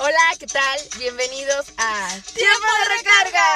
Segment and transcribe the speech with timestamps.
[0.00, 0.78] Hola, ¿qué tal?
[0.96, 3.46] Bienvenidos a Tiempo de Recarga.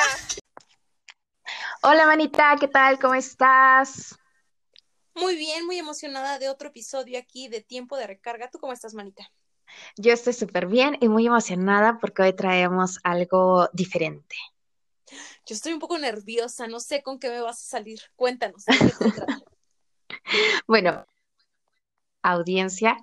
[1.84, 2.98] Hola, manita, ¿qué tal?
[2.98, 4.18] ¿Cómo estás?
[5.14, 8.50] Muy bien, muy emocionada de otro episodio aquí de Tiempo de Recarga.
[8.50, 9.30] ¿Tú cómo estás, manita?
[9.96, 14.34] Yo estoy súper bien y muy emocionada porque hoy traemos algo diferente.
[15.46, 18.00] Yo estoy un poco nerviosa, no sé con qué me vas a salir.
[18.16, 18.64] Cuéntanos.
[20.66, 21.06] bueno,
[22.20, 22.96] audiencia,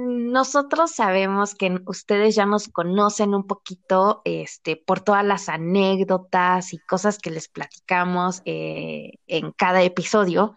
[0.00, 6.78] nosotros sabemos que ustedes ya nos conocen un poquito este, por todas las anécdotas y
[6.78, 10.56] cosas que les platicamos eh, en cada episodio.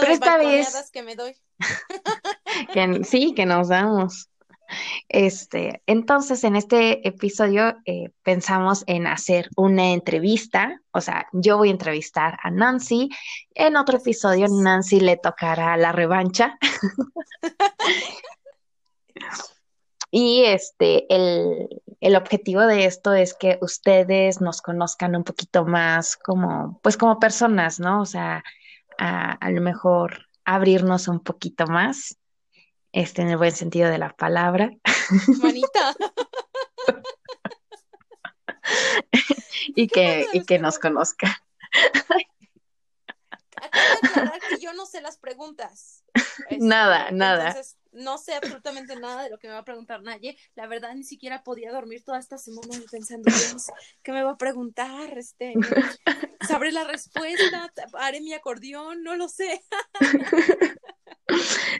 [0.00, 1.34] pero esta vez que me doy.
[3.04, 4.30] sí, que nos damos.
[5.08, 11.68] Este, entonces, en este episodio eh, pensamos en hacer una entrevista, o sea, yo voy
[11.68, 13.10] a entrevistar a Nancy,
[13.54, 16.58] en otro episodio Nancy le tocará la revancha.
[20.10, 21.68] y este, el,
[22.00, 27.18] el objetivo de esto es que ustedes nos conozcan un poquito más como, pues como
[27.18, 28.00] personas, ¿no?
[28.00, 28.44] O sea,
[28.98, 32.16] a, a lo mejor abrirnos un poquito más
[32.94, 34.70] este, en el buen sentido de la palabra.
[35.42, 35.94] Manita.
[39.74, 41.42] y que, y que nos conozca.
[44.02, 46.04] Acabo de que yo no sé las preguntas.
[46.60, 47.48] nada, este, nada.
[47.48, 50.36] Entonces, no sé absolutamente nada de lo que me va a preguntar nadie.
[50.54, 53.30] La verdad, ni siquiera podía dormir toda esta semana pensando,
[54.02, 55.16] ¿qué me va a preguntar?
[55.16, 55.54] Este,
[56.46, 57.72] ¿Sabré la respuesta?
[57.94, 59.02] ¿Haré mi acordeón?
[59.02, 59.62] No lo sé.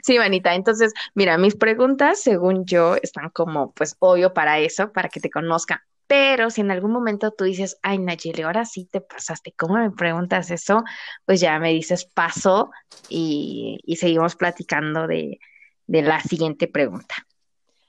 [0.03, 0.55] Sí, Vanita.
[0.55, 5.29] Entonces, mira, mis preguntas, según yo, están como, pues, obvio para eso, para que te
[5.29, 5.79] conozcan.
[6.07, 9.91] Pero si en algún momento tú dices, ay, Nayeli, ahora sí te pasaste, ¿cómo me
[9.91, 10.83] preguntas eso?
[11.25, 12.69] Pues ya me dices paso
[13.09, 15.39] y, seguimos platicando de,
[15.87, 17.15] de, la siguiente pregunta.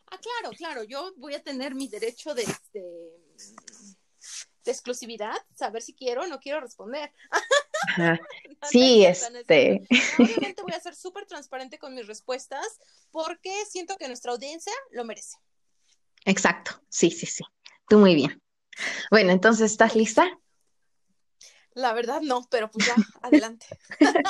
[0.07, 2.83] Ah, claro, claro, yo voy a tener mi derecho de, este,
[4.65, 7.13] de exclusividad, saber si quiero o no quiero responder.
[8.71, 9.87] sí, este.
[10.19, 12.79] Obviamente voy a ser súper transparente con mis respuestas
[13.11, 15.37] porque siento que nuestra audiencia lo merece.
[16.25, 17.45] Exacto, sí, sí, sí.
[17.89, 18.43] Tú muy bien.
[19.11, 20.27] Bueno, entonces, ¿estás lista?
[21.75, 23.67] La verdad no, pero pues ya, adelante.
[24.01, 24.27] Obviamente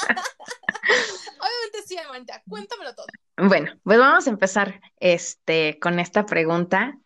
[1.87, 3.07] sí, Amanda, cuéntamelo todo.
[3.37, 6.99] Bueno, pues vamos a empezar este, con esta pregunta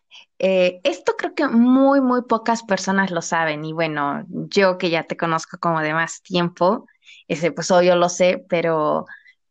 [0.43, 5.03] eh, esto creo que muy, muy pocas personas lo saben y bueno, yo que ya
[5.03, 6.87] te conozco como de más tiempo,
[7.27, 9.05] ese, pues obvio lo sé, pero,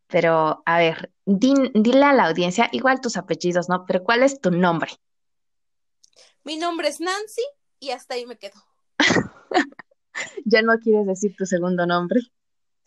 [0.08, 3.86] pero a ver, dile a la audiencia, igual tus apellidos, ¿no?
[3.86, 4.90] Pero ¿cuál es tu nombre?
[6.42, 7.42] Mi nombre es Nancy
[7.78, 8.60] y hasta ahí me quedo.
[10.44, 12.20] ya no quieres decir tu segundo nombre.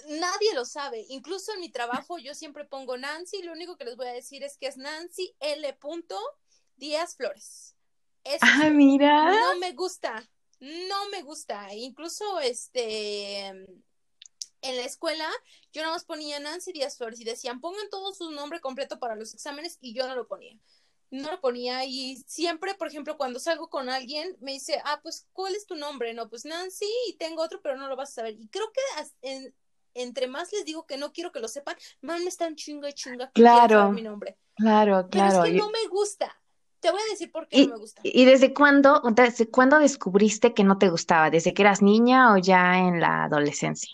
[0.08, 1.06] Nadie lo sabe.
[1.10, 3.42] Incluso en mi trabajo yo siempre pongo Nancy.
[3.42, 5.78] Lo único que les voy a decir es que es Nancy L.
[6.76, 7.76] Díaz Flores.
[8.42, 9.32] ah, mira.
[9.32, 11.74] No me gusta, no me gusta.
[11.74, 13.48] Incluso este
[14.64, 15.30] en la escuela
[15.74, 19.16] yo nada más ponía Nancy Díaz Flores y decían pongan todo su nombre completo para
[19.16, 20.58] los exámenes y yo no lo ponía.
[21.12, 25.28] No lo ponía y siempre, por ejemplo, cuando salgo con alguien me dice, ah, pues,
[25.32, 26.12] ¿cuál es tu nombre?
[26.16, 28.34] No, pues Nancy y tengo otro, pero no lo vas a saber.
[28.40, 28.82] Y creo que
[29.94, 32.94] entre más les digo que no quiero que lo sepan, más me están chinga y
[32.94, 34.38] chinga que claro, mi nombre.
[34.56, 35.42] Claro, claro.
[35.42, 36.36] Pero es que no me gusta.
[36.80, 38.02] Te voy a decir por qué no me gusta.
[38.04, 41.30] ¿Y desde cuándo, desde cuándo descubriste que no te gustaba?
[41.30, 43.90] ¿Desde que eras niña o ya en la adolescencia?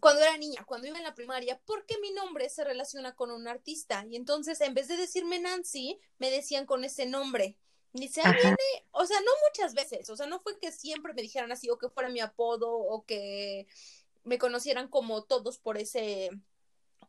[0.00, 3.46] Cuando era niña, cuando iba en la primaria, porque mi nombre se relaciona con un
[3.46, 4.06] artista.
[4.08, 7.58] Y entonces, en vez de decirme Nancy, me decían con ese nombre.
[7.96, 8.56] Dice, ahí viene,
[8.92, 11.78] o sea, no muchas veces, o sea, no fue que siempre me dijeran así, o
[11.78, 13.66] que fuera mi apodo, o que
[14.24, 16.30] me conocieran como todos por ese,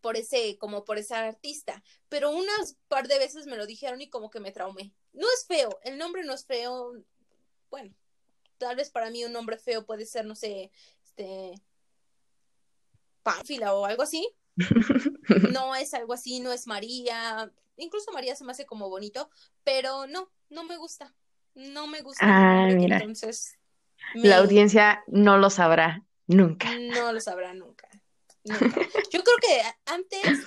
[0.01, 4.09] por ese, como por ese artista, pero unas par de veces me lo dijeron y
[4.09, 4.93] como que me traumé.
[5.13, 6.93] No es feo, el nombre no es feo,
[7.69, 7.93] bueno,
[8.57, 10.71] tal vez para mí un nombre feo puede ser, no sé,
[11.03, 11.53] este,
[13.23, 14.29] Pánfila o algo así.
[15.51, 19.29] No es algo así, no es María, incluso María se me hace como bonito,
[19.63, 21.13] pero no, no me gusta,
[21.55, 22.25] no me gusta.
[22.25, 22.97] Ah, mira.
[22.97, 23.57] Entonces,
[24.13, 26.69] la audiencia no lo sabrá nunca.
[26.77, 27.87] No lo sabrá nunca.
[28.43, 30.39] Yo creo que antes,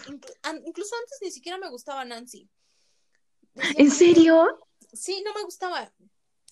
[0.65, 2.49] incluso antes ni siquiera me gustaba Nancy.
[3.77, 4.47] ¿En serio?
[4.93, 5.93] Sí, no me gustaba.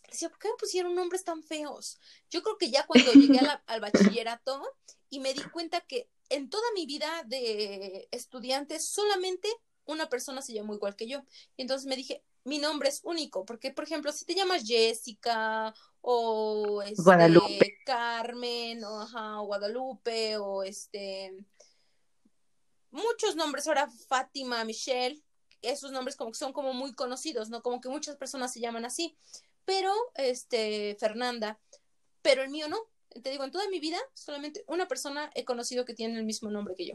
[0.08, 1.98] Decía, ¿por qué me pusieron nombres tan feos?
[2.30, 4.62] Yo creo que ya cuando llegué al bachillerato
[5.10, 9.48] y me di cuenta que en toda mi vida de estudiante solamente
[9.84, 11.22] una persona se llamó igual que yo.
[11.56, 15.74] Y entonces me dije, mi nombre es único, porque por ejemplo, si te llamas Jessica
[16.00, 17.78] o este, Guadalupe.
[17.84, 21.34] Carmen o, ajá, Guadalupe o este
[22.90, 25.22] muchos nombres ahora Fátima, Michelle,
[25.62, 27.62] esos nombres como que son como muy conocidos, ¿no?
[27.62, 29.16] Como que muchas personas se llaman así.
[29.64, 31.58] Pero, este, Fernanda,
[32.22, 32.78] pero el mío no.
[33.22, 36.50] Te digo, en toda mi vida, solamente una persona he conocido que tiene el mismo
[36.50, 36.94] nombre que yo.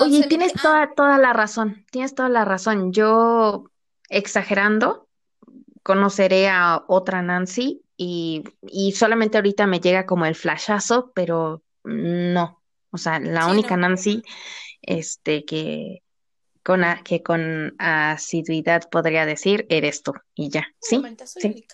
[0.00, 2.92] Oye, tienes toda, toda la razón, tienes toda la razón.
[2.92, 3.70] Yo,
[4.08, 5.08] exagerando,
[5.82, 12.62] conoceré a otra Nancy y, y solamente ahorita me llega como el flashazo, pero no.
[12.90, 14.22] O sea, la única Nancy
[14.82, 16.02] este, que,
[16.62, 20.66] con, que con asiduidad podría decir, eres tú y ya.
[20.80, 21.00] ¿Sí?
[21.24, 21.66] sí.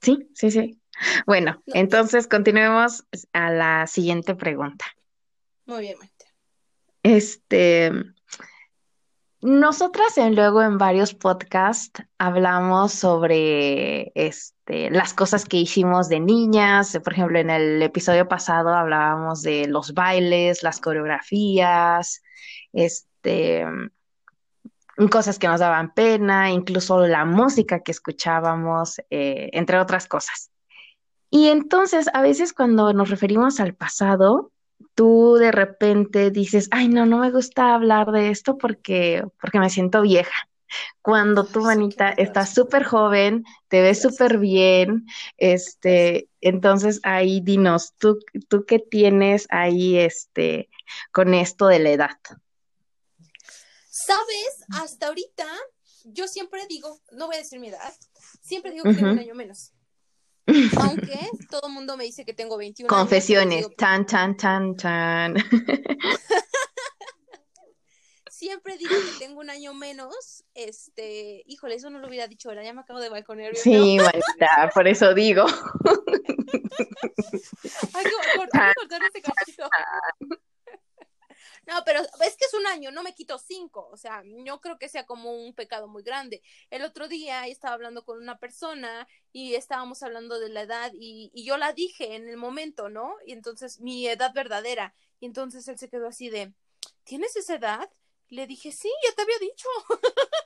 [0.00, 0.80] sí, sí, sí.
[1.26, 4.84] Bueno, entonces continuemos a la siguiente pregunta.
[5.66, 5.96] Muy bien,
[7.02, 7.92] Este,
[9.40, 16.98] nosotras en, luego en varios podcasts hablamos sobre este, las cosas que hicimos de niñas.
[17.04, 22.22] Por ejemplo, en el episodio pasado hablábamos de los bailes, las coreografías,
[22.72, 23.66] este,
[25.10, 30.50] cosas que nos daban pena, incluso la música que escuchábamos, eh, entre otras cosas.
[31.36, 34.52] Y entonces, a veces cuando nos referimos al pasado,
[34.94, 39.68] tú de repente dices, ay, no, no me gusta hablar de esto porque, porque me
[39.68, 40.48] siento vieja.
[41.02, 45.04] Cuando tu manita está súper joven, te ves súper bien,
[45.36, 48.18] este, entonces ahí dinos, ¿tú,
[48.48, 50.70] tú qué tienes ahí, este,
[51.12, 52.18] con esto de la edad?
[53.90, 55.46] Sabes, hasta ahorita,
[56.04, 57.92] yo siempre digo, no voy a decir mi edad,
[58.40, 59.74] siempre digo que tengo un año menos.
[60.80, 61.18] Aunque
[61.50, 65.34] todo el mundo me dice que tengo 21 Confesiones, tan, tan, tan, tan.
[68.30, 70.44] Siempre digo que tengo un año menos.
[70.54, 73.56] Este, híjole, eso no lo hubiera dicho, ahora ya me acabo de balconear.
[73.56, 75.46] Sí, manita, por eso digo.
[77.62, 78.74] Que cortar,
[79.06, 79.68] este cachito.
[81.66, 84.78] No, pero es que es un año, no me quito cinco, o sea, no creo
[84.78, 86.42] que sea como un pecado muy grande.
[86.70, 91.30] El otro día estaba hablando con una persona y estábamos hablando de la edad y,
[91.34, 93.16] y yo la dije en el momento, ¿no?
[93.26, 94.94] Y entonces mi edad verdadera.
[95.18, 96.52] Y entonces él se quedó así de,
[97.04, 97.90] ¿tienes esa edad?
[98.28, 99.68] Le dije, sí, ya te había dicho.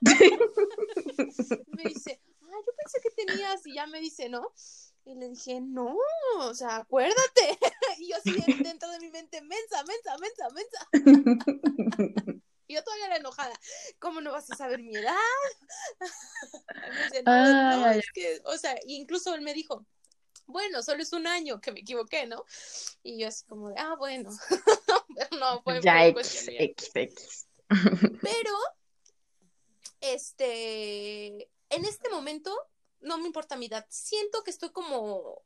[1.68, 4.52] me dice, ah, yo pensé que tenías y ya me dice, ¿no?
[5.10, 5.96] Y le dije, no,
[6.38, 7.58] o sea, acuérdate.
[7.98, 10.88] y yo así dentro de mi mente, mensa, mensa, mensa, mensa.
[12.68, 13.58] y yo todavía era enojada.
[13.98, 15.16] ¿Cómo no vas a saber mi edad?
[17.26, 19.84] no, es que, o sea, incluso él me dijo,
[20.46, 22.44] bueno, solo es un año que me equivoqué, ¿no?
[23.02, 24.30] Y yo así como de, ah, bueno.
[25.16, 27.48] Pero no, fue ya X, X, X.
[28.22, 28.52] Pero,
[30.00, 32.69] este, en este momento
[33.00, 35.42] no me importa mi edad, siento que estoy como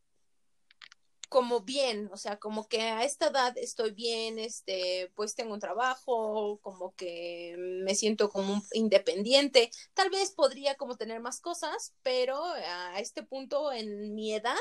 [1.35, 5.59] como bien, o sea, como que a esta edad estoy bien, este, pues tengo un
[5.59, 9.73] trabajo, como que me siento como independiente.
[9.95, 14.55] Tal vez podría como tener más cosas, pero a este punto en mi edad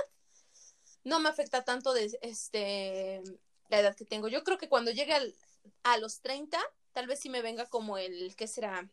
[1.03, 3.21] no me afecta tanto de este
[3.69, 4.27] la edad que tengo.
[4.27, 5.13] Yo creo que cuando llegue
[5.83, 6.59] a los 30,
[6.91, 8.89] tal vez sí me venga como el, ¿qué será?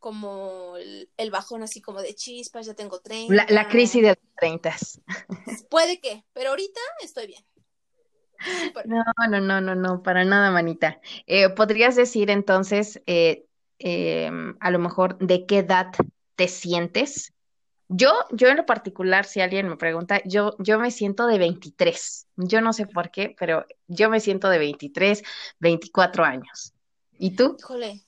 [0.00, 3.32] Como el, bajón así como de chispas, ya tengo 30.
[3.32, 4.76] La, la crisis de los 30.
[5.70, 7.44] Puede que, pero ahorita estoy bien.
[8.86, 11.00] No, no, no, no, no, para nada, manita.
[11.26, 13.44] Eh, ¿Podrías decir entonces, eh,
[13.78, 15.88] em, a lo mejor, de qué edad
[16.36, 17.34] te sientes?
[17.88, 22.28] Yo, yo en lo particular, si alguien me pregunta, yo, yo me siento de 23.
[22.36, 25.22] Yo no sé por qué, pero yo me siento de 23,
[25.58, 26.72] 24 años.
[27.18, 27.56] ¿Y tú?
[27.58, 28.00] Híjole,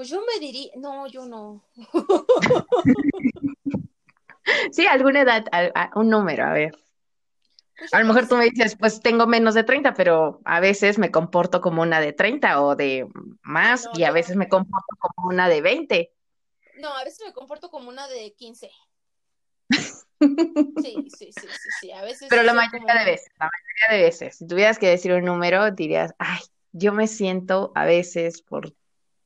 [0.00, 1.62] pues yo me diría, no, yo no.
[4.72, 5.44] sí, alguna edad,
[5.94, 6.74] un número, a ver.
[7.76, 10.96] Pues a lo mejor tú me dices, pues tengo menos de 30, pero a veces
[10.96, 13.08] me comporto como una de 30 o de
[13.42, 16.14] más, y a veces me comporto como una de 20.
[16.78, 18.70] No, a veces me comporto como una de 15.
[20.82, 22.28] Sí, sí, sí, sí, sí, a veces.
[22.30, 25.70] Pero la mayoría de veces, la mayoría de veces, si tuvieras que decir un número,
[25.70, 26.40] dirías, ay,
[26.72, 28.72] yo me siento a veces por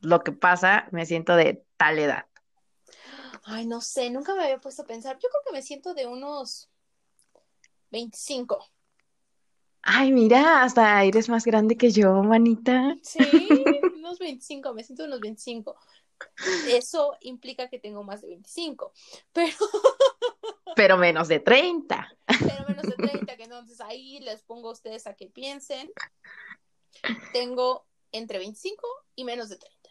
[0.04, 2.26] lo que pasa, me siento de tal edad.
[3.44, 5.16] Ay, no sé, nunca me había puesto a pensar.
[5.16, 6.70] Yo creo que me siento de unos
[7.90, 8.64] 25.
[9.82, 12.96] Ay, mira, hasta eres más grande que yo, manita.
[13.02, 13.18] Sí,
[13.96, 15.76] unos 25, me siento unos 25.
[16.68, 18.92] Eso implica que tengo más de 25,
[19.32, 19.56] pero...
[20.76, 22.16] Pero menos de 30.
[22.26, 25.92] Pero menos de 30, que entonces ahí les pongo a ustedes a que piensen.
[27.32, 28.84] Tengo entre 25
[29.14, 29.83] y menos de 30.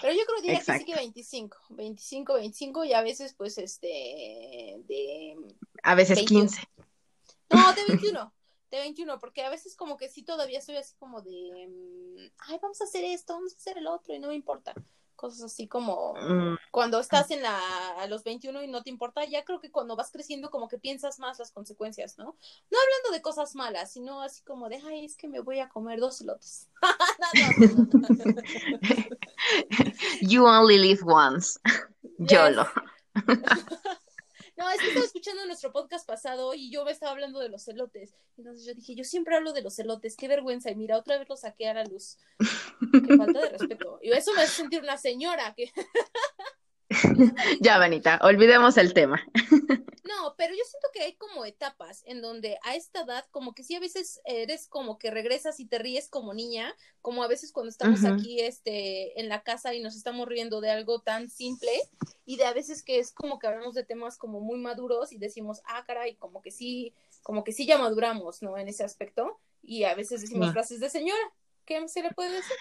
[0.00, 3.86] Pero yo creo que sí que 25, 25, 25 y a veces pues este
[4.86, 5.36] de...
[5.82, 6.62] A veces 15.
[7.50, 8.32] No, de 21.
[8.70, 12.58] de 21, porque a veces como que sí todavía soy así como de, mm, ay,
[12.60, 14.74] vamos a hacer esto, vamos a hacer el otro y no me importa.
[15.14, 17.58] Cosas así como Mm, cuando estás en la,
[17.98, 20.78] a los 21 y no te importa, ya creo que cuando vas creciendo como que
[20.78, 22.24] piensas más las consecuencias, ¿no?
[22.70, 25.70] No hablando de cosas malas, sino así como de, ay, es que me voy a
[25.70, 26.68] comer dos lotes.
[26.78, 28.42] No, no, no, no, no.
[30.20, 31.58] You only live once.
[32.18, 32.32] Yes.
[32.32, 32.66] YOLO.
[34.56, 37.68] No, es que estaba escuchando nuestro podcast pasado y yo me estaba hablando de los
[37.68, 38.16] elotes.
[38.38, 40.70] Entonces yo dije, yo siempre hablo de los elotes, qué vergüenza.
[40.70, 42.16] Y mira, otra vez lo saqué a la luz.
[42.90, 43.98] Qué falta de respeto.
[44.00, 45.70] Y eso me hace sentir una señora que.
[47.60, 49.20] Ya, Benita, olvidemos el tema.
[50.04, 53.64] No, pero yo siento que hay como etapas en donde a esta edad, como que
[53.64, 57.52] sí, a veces eres como que regresas y te ríes como niña, como a veces
[57.52, 61.72] cuando estamos aquí este, en la casa y nos estamos riendo de algo tan simple,
[62.24, 65.18] y de a veces que es como que hablamos de temas como muy maduros y
[65.18, 68.56] decimos, ah, caray, como que sí, como que sí ya maduramos, ¿no?
[68.58, 71.32] En ese aspecto, y a veces decimos frases de señora,
[71.64, 72.56] ¿qué se le puede decir?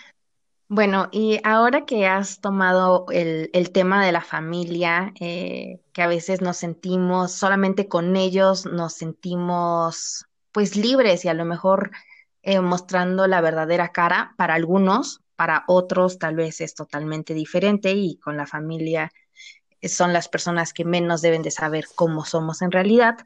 [0.68, 6.08] Bueno, y ahora que has tomado el, el tema de la familia, eh, que a
[6.08, 11.92] veces nos sentimos solamente con ellos, nos sentimos pues libres y a lo mejor
[12.42, 18.18] eh, mostrando la verdadera cara para algunos, para otros tal vez es totalmente diferente y
[18.18, 19.12] con la familia
[19.82, 23.18] eh, son las personas que menos deben de saber cómo somos en realidad.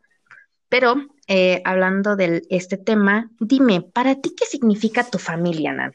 [0.69, 0.95] Pero
[1.27, 5.93] eh, hablando de este tema, dime, ¿para ti qué significa tu familia, Nan?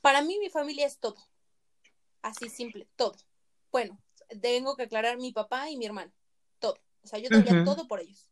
[0.00, 1.16] Para mí mi familia es todo,
[2.22, 3.16] así simple, todo.
[3.72, 3.98] Bueno,
[4.40, 6.12] tengo que aclarar mi papá y mi hermano,
[6.58, 6.78] todo.
[7.02, 8.30] O sea, yo daría todo por ellos.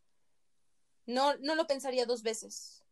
[1.06, 2.84] No, no lo pensaría dos veces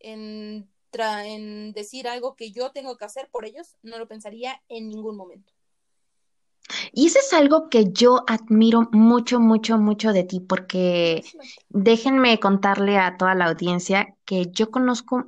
[0.00, 4.62] en, tra- en decir algo que yo tengo que hacer por ellos, no lo pensaría
[4.68, 5.52] en ningún momento.
[6.92, 11.24] Y eso es algo que yo admiro mucho, mucho, mucho de ti, porque
[11.68, 15.26] déjenme contarle a toda la audiencia que yo conozco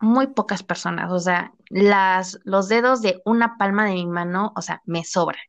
[0.00, 4.62] muy pocas personas, o sea, las, los dedos de una palma de mi mano, o
[4.62, 5.40] sea, me sobran.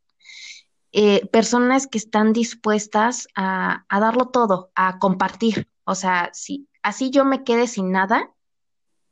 [0.91, 7.11] Eh, personas que están dispuestas a, a darlo todo, a compartir, o sea, si así
[7.11, 8.31] yo me quede sin nada,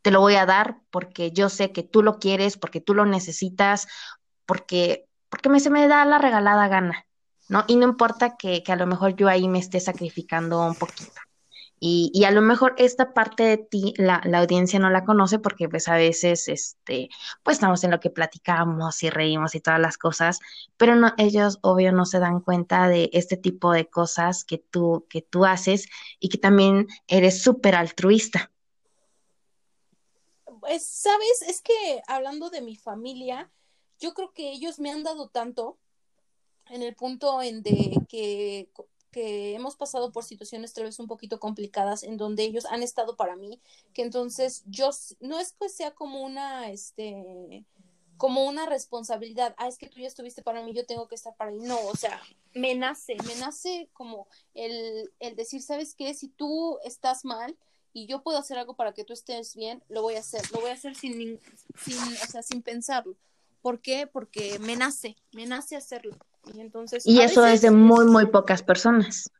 [0.01, 3.06] te lo voy a dar porque yo sé que tú lo quieres, porque tú lo
[3.06, 3.88] necesitas,
[4.46, 7.06] porque, porque me, se me da la regalada gana,
[7.50, 7.65] ¿no?
[7.67, 11.12] Y no importa que, que a lo mejor yo ahí me esté sacrificando un poquito.
[11.79, 15.38] Y, y a lo mejor esta parte de ti la, la audiencia no la conoce
[15.38, 17.10] porque pues a veces este,
[17.43, 20.39] pues estamos en lo que platicamos y reímos y todas las cosas,
[20.77, 25.05] pero no, ellos obvio no se dan cuenta de este tipo de cosas que tú,
[25.10, 25.88] que tú haces
[26.19, 28.51] y que también eres súper altruista.
[30.60, 31.43] Pues, ¿sabes?
[31.48, 33.50] Es que hablando de mi familia,
[34.00, 35.77] yo creo que ellos me han dado tanto
[36.69, 38.69] en el punto en de que,
[39.17, 43.15] que hemos pasado por situaciones tal vez un poquito complicadas en donde ellos han estado
[43.15, 43.59] para mí,
[43.91, 47.65] que entonces yo no es que sea como una, este,
[48.17, 51.36] como una responsabilidad, ah, es que tú ya estuviste para mí, yo tengo que estar
[51.36, 52.21] para mí, no, o sea,
[52.53, 56.13] me nace, me nace como el, el decir, ¿sabes qué?
[56.13, 57.57] Si tú estás mal,
[57.93, 60.62] y yo puedo hacer algo para que tú estés bien, lo voy a hacer, lo
[60.62, 61.39] voy a hacer sin,
[61.83, 63.15] sin, o sea, sin pensarlo.
[63.63, 64.05] ¿Por qué?
[64.05, 66.15] Porque me nace, me nace hacerlo.
[66.54, 69.32] Y entonces, Y a eso es de muy, muy pocas personas.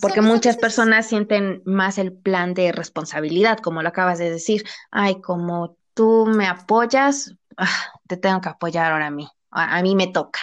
[0.00, 4.64] Porque muchas personas sienten más el plan de responsabilidad, como lo acabas de decir.
[4.90, 9.28] Ay, como tú me apoyas, ah, te tengo que apoyar ahora a mí.
[9.50, 10.40] A, a mí me toca.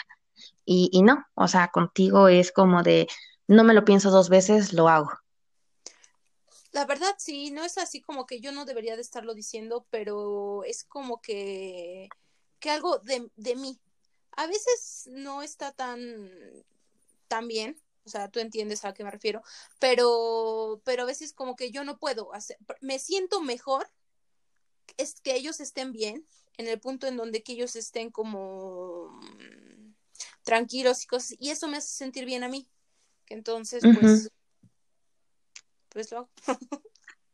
[0.66, 3.08] Y, y no, o sea, contigo es como de,
[3.48, 5.12] no me lo pienso dos veces, lo hago.
[6.72, 10.64] La verdad, sí, no es así como que yo no debería de estarlo diciendo, pero
[10.64, 12.10] es como que,
[12.60, 13.80] que algo de, de mí.
[14.36, 16.30] A veces no está tan,
[17.28, 19.42] tan bien, o sea, tú entiendes a qué me refiero,
[19.80, 23.90] pero, pero a veces como que yo no puedo hacer, me siento mejor
[24.98, 26.26] es que ellos estén bien,
[26.58, 29.94] en el punto en donde que ellos estén como mm,
[30.44, 32.68] tranquilos y cosas, y eso me hace sentir bien a mí.
[33.26, 34.30] Que entonces, pues,
[35.90, 36.30] pues lo hago.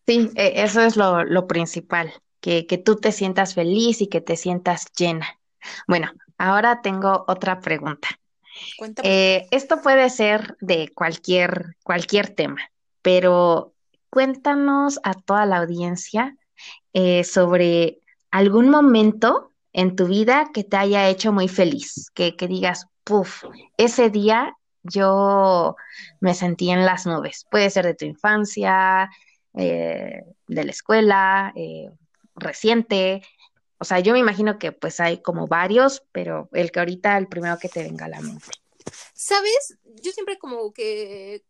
[0.05, 4.21] Sí, e- eso es lo, lo principal, que, que tú te sientas feliz y que
[4.21, 5.38] te sientas llena.
[5.87, 8.07] Bueno, ahora tengo otra pregunta.
[9.03, 12.61] Eh, esto puede ser de cualquier, cualquier tema,
[13.01, 13.73] pero
[14.09, 16.35] cuéntanos a toda la audiencia
[16.93, 17.99] eh, sobre
[18.31, 23.43] algún momento en tu vida que te haya hecho muy feliz, que, que digas, puff,
[23.77, 25.75] ese día yo
[26.19, 27.45] me sentí en las nubes.
[27.49, 29.09] Puede ser de tu infancia,
[29.53, 31.89] eh, de la escuela, eh,
[32.35, 33.21] reciente.
[33.79, 37.27] O sea, yo me imagino que pues hay como varios, pero el que ahorita, el
[37.27, 38.45] primero que te venga a la mente.
[39.13, 39.77] ¿Sabes?
[40.01, 41.43] Yo siempre como que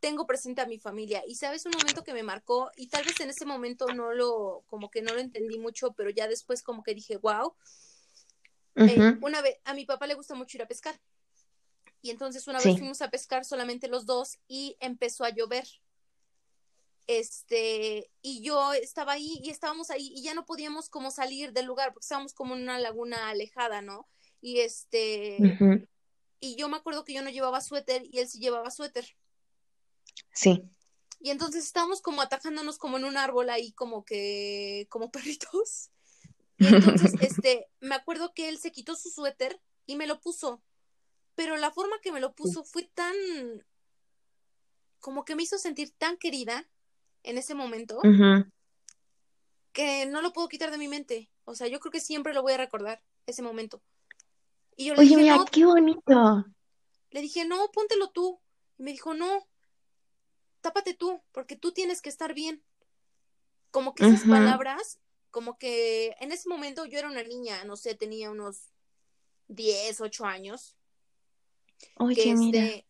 [0.00, 1.22] tengo presente a mi familia.
[1.26, 4.62] Y sabes, un momento que me marcó, y tal vez en ese momento no lo,
[4.66, 7.54] como que no lo entendí mucho, pero ya después como que dije, wow.
[8.76, 11.00] Eh, una vez, a mi papá le gusta mucho ir a pescar.
[12.00, 15.66] Y entonces una vez fuimos a pescar solamente los dos y empezó a llover.
[17.08, 21.64] Este, y yo estaba ahí y estábamos ahí y ya no podíamos como salir del
[21.64, 24.06] lugar porque estábamos como en una laguna alejada, ¿no?
[24.42, 25.38] Y este,
[26.38, 29.16] y yo me acuerdo que yo no llevaba suéter y él sí llevaba suéter.
[30.34, 30.62] Sí.
[31.18, 35.90] Y entonces estábamos como atajándonos como en un árbol ahí como que, como perritos.
[36.58, 40.62] Y entonces, este, me acuerdo que él se quitó su suéter y me lo puso.
[41.34, 43.14] Pero la forma que me lo puso fue tan,
[44.98, 46.68] como que me hizo sentir tan querida
[47.22, 48.00] en ese momento
[49.72, 51.30] que no lo puedo quitar de mi mente.
[51.44, 53.82] O sea, yo creo que siempre lo voy a recordar, ese momento.
[54.76, 56.44] Y yo le Oye, dije, mira, qué bonito.
[57.10, 58.40] Le dije, no, póntelo tú.
[58.78, 59.46] Y me dijo, no,
[60.60, 62.62] tápate tú, porque tú tienes que estar bien.
[63.70, 64.98] Como que esas palabras,
[65.30, 68.72] como que en ese momento yo era una niña, no sé, tenía unos
[69.48, 70.76] 10, 8 años.
[71.96, 72.64] Oye, que, mira.
[72.64, 72.86] Este,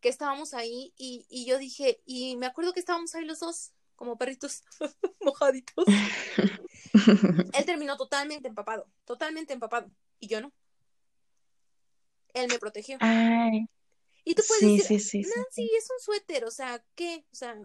[0.00, 3.72] que estábamos ahí y, y yo dije, y me acuerdo que estábamos ahí los dos,
[3.96, 4.62] como perritos
[5.20, 5.84] mojaditos.
[7.52, 9.90] Él terminó totalmente empapado, totalmente empapado,
[10.20, 10.52] y yo no
[12.34, 12.96] él me protegió.
[13.00, 13.66] Ay.
[14.24, 17.24] Y tú puedes decir, Nancy, es un suéter, o sea, ¿qué?
[17.32, 17.56] O sea,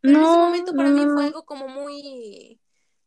[0.00, 2.60] pero en ese momento para mí fue algo como muy,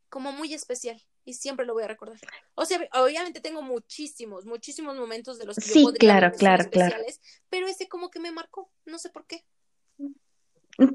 [0.10, 2.18] como muy especial y siempre lo voy a recordar.
[2.56, 6.70] O sea, obviamente tengo muchísimos, muchísimos momentos de los que sí, yo podría claro, claro,
[6.70, 6.96] claro.
[7.50, 9.46] pero ese como que me marcó, no sé por qué.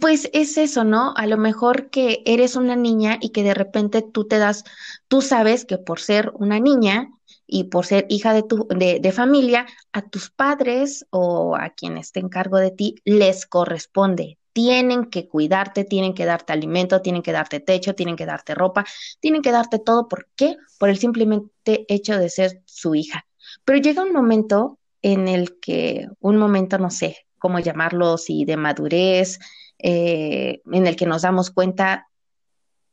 [0.00, 1.14] Pues es eso, ¿no?
[1.16, 4.64] A lo mejor que eres una niña y que de repente tú te das,
[5.06, 7.10] tú sabes que por ser una niña
[7.46, 11.96] y por ser hija de, tu, de, de familia, a tus padres o a quien
[11.96, 14.37] esté en cargo de ti les corresponde.
[14.58, 18.84] Tienen que cuidarte, tienen que darte alimento, tienen que darte techo, tienen que darte ropa,
[19.20, 20.08] tienen que darte todo.
[20.08, 20.56] ¿Por qué?
[20.80, 23.24] Por el simplemente hecho de ser su hija.
[23.64, 28.56] Pero llega un momento en el que, un momento, no sé cómo llamarlo, si de
[28.56, 29.38] madurez,
[29.78, 32.08] eh, en el que nos damos cuenta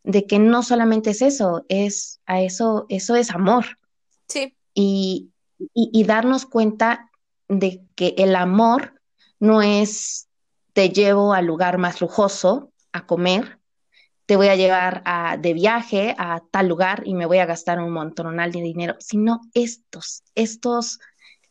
[0.04, 3.80] de que no solamente es eso, es a eso, eso es amor.
[4.28, 4.56] Sí.
[4.76, 5.32] Y,
[5.74, 7.10] y, darnos cuenta
[7.48, 9.02] de que el amor
[9.40, 10.25] no es
[10.76, 13.60] te llevo al lugar más lujoso a comer,
[14.26, 17.80] te voy a llevar a, de viaje a tal lugar y me voy a gastar
[17.80, 21.00] un montón de dinero, sino estos, estos,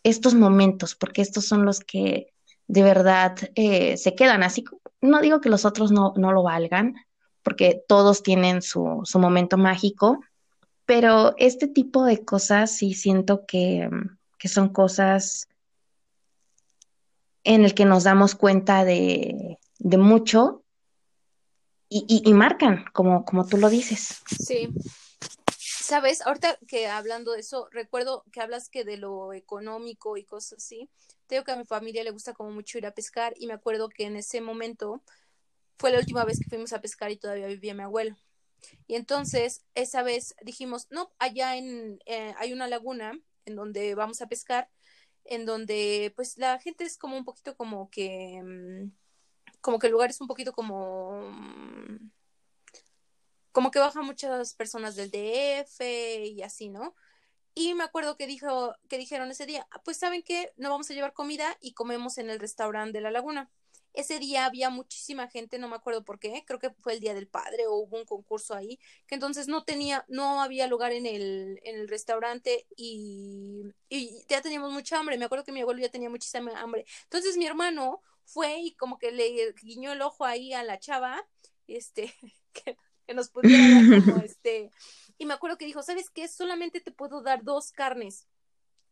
[0.02, 2.34] estos momentos, porque estos son los que
[2.66, 4.62] de verdad eh, se quedan así.
[5.00, 6.94] No digo que los otros no, no lo valgan,
[7.42, 10.20] porque todos tienen su, su, momento mágico,
[10.84, 13.88] pero este tipo de cosas sí siento que,
[14.36, 15.48] que son cosas
[17.44, 20.64] en el que nos damos cuenta de, mucho
[21.88, 24.22] y, y, y, marcan, como, como tú lo dices.
[24.26, 24.68] Sí,
[25.84, 30.64] Sabes, ahorita que hablando de eso, recuerdo que hablas que de lo económico y cosas
[30.64, 30.88] así.
[31.26, 33.90] Tengo que a mi familia le gusta como mucho ir a pescar y me acuerdo
[33.90, 35.02] que en ese momento
[35.76, 38.16] fue la última vez que fuimos a pescar y todavía vivía mi abuelo.
[38.86, 44.22] Y entonces esa vez dijimos, no, allá en eh, hay una laguna en donde vamos
[44.22, 44.70] a pescar,
[45.24, 48.92] en donde pues la gente es como un poquito como que, mm,
[49.60, 52.10] como que el lugar es un poquito como mm,
[53.52, 56.94] como que bajan muchas personas del DF y así, ¿no?
[57.54, 60.90] Y me acuerdo que dijo, que dijeron ese día, ah, pues saben que no vamos
[60.90, 63.50] a llevar comida y comemos en el restaurante de la laguna.
[63.94, 67.14] Ese día había muchísima gente, no me acuerdo por qué, creo que fue el día
[67.14, 71.06] del padre o hubo un concurso ahí, que entonces no tenía, no había lugar en
[71.06, 75.16] el, en el restaurante y, y ya teníamos mucha hambre.
[75.18, 76.84] Me acuerdo que mi abuelo ya tenía muchísima hambre.
[77.04, 81.26] Entonces mi hermano fue y como que le guiñó el ojo ahí a la chava,
[81.66, 82.14] este,
[82.52, 82.76] que
[83.06, 84.70] que nos pudiera dar como este.
[85.18, 86.28] Y me acuerdo que dijo, ¿sabes qué?
[86.28, 88.26] Solamente te puedo dar dos carnes.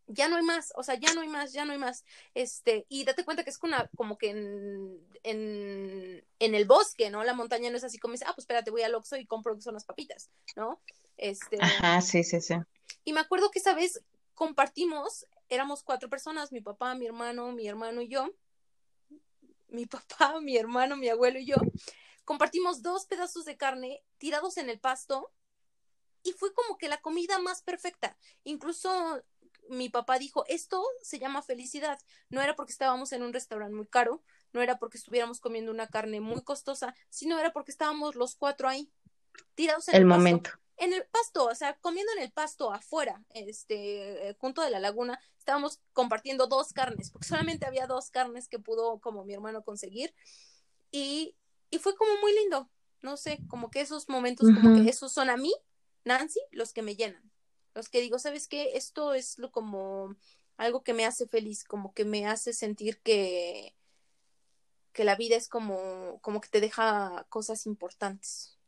[0.07, 2.05] Ya no hay más, o sea, ya no hay más, ya no hay más.
[2.35, 7.25] Este, y date cuenta que es una, como que en, en, en el bosque, ¿no?
[7.25, 9.55] La montaña no es así como dice, ah, pues espérate, voy al Oxxo y compro
[9.55, 10.81] que son las papitas, ¿no?
[11.17, 11.59] Este.
[11.61, 12.55] Ajá, sí, sí, sí.
[13.05, 14.03] Y me acuerdo que esa vez
[14.35, 18.31] compartimos, éramos cuatro personas, mi papá, mi hermano, mi hermano y yo.
[19.69, 21.57] Mi papá, mi hermano, mi abuelo y yo
[22.25, 25.33] compartimos dos pedazos de carne tirados en el pasto
[26.23, 28.17] y fue como que la comida más perfecta.
[28.45, 29.23] Incluso
[29.69, 31.99] mi papá dijo, esto se llama felicidad.
[32.29, 34.23] No era porque estábamos en un restaurante muy caro,
[34.53, 38.69] no era porque estuviéramos comiendo una carne muy costosa, sino era porque estábamos los cuatro
[38.69, 38.93] ahí,
[39.55, 40.51] tirados en el, el momento.
[40.77, 44.81] En el pasto, o sea, comiendo en el pasto afuera, este, eh, junto de la
[44.81, 49.63] laguna, estábamos compartiendo dos carnes, porque solamente había dos carnes que pudo como mi hermano
[49.63, 50.15] conseguir
[50.91, 51.37] y,
[51.71, 52.71] y fue como muy lindo,
[53.01, 55.53] no sé, como que esos momentos, como que esos son a mí,
[56.05, 57.32] Nancy, los que me llenan,
[57.75, 58.73] los que digo, ¿sabes qué?
[58.77, 60.17] Esto es lo como
[60.57, 63.75] algo que me hace feliz, como que me hace sentir que,
[64.93, 68.59] que la vida es como, como que te deja cosas importantes.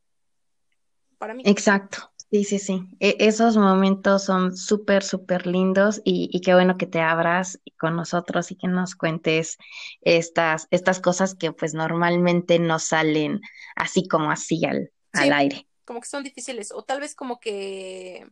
[1.18, 1.42] Para mí.
[1.46, 2.10] Exacto.
[2.30, 2.88] Sí, sí, sí.
[2.98, 7.94] E- esos momentos son súper, súper lindos y, y qué bueno que te abras con
[7.96, 9.56] nosotros y que nos cuentes
[10.00, 13.40] estas, estas cosas que pues normalmente no salen
[13.76, 15.68] así como así al, al aire.
[15.84, 18.26] como que son difíciles, o tal vez como que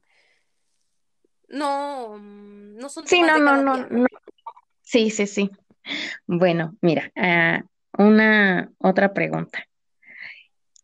[1.52, 4.02] no, mm, no son Sí, temas no, de no, cada no, día, no.
[4.02, 4.06] ¿no?
[4.82, 5.50] Sí, sí, sí.
[6.26, 7.64] Bueno, mira, ah,
[7.98, 9.66] una otra pregunta.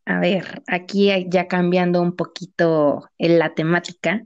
[0.06, 4.22] A ver, aquí ya cambiando un poquito en la temática,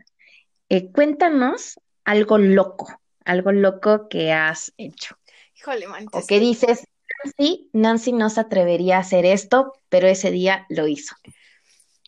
[0.70, 2.88] eh, cuéntanos algo loco,
[3.24, 5.16] algo loco que has hecho
[5.56, 6.88] Híjole, manita, o que, dices,
[7.24, 11.16] Nancy, Nancy no se atrevería a hacer esto, pero ese día lo hizo.